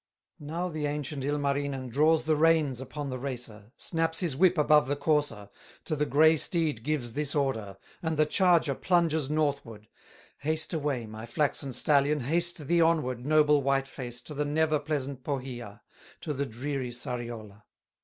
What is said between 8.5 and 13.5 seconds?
plunges northward: "Haste away, my flaxen stallion, Haste thee onward,